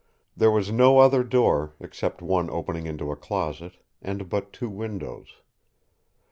There 0.35 0.49
was 0.49 0.71
no 0.71 0.97
other 0.97 1.23
door 1.23 1.75
except 1.79 2.23
one 2.23 2.49
opening 2.49 2.87
into 2.87 3.11
a 3.11 3.15
closet, 3.15 3.77
and 4.01 4.27
but 4.29 4.51
two 4.51 4.67
windows. 4.67 5.27